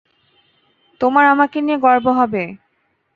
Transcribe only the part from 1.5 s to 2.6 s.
নিয়ে গর্ব হবে।